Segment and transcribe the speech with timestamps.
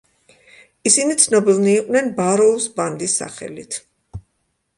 [0.89, 3.79] ისინი ცნობილნი იყვნენ ბაროუს ბანდის სახელით.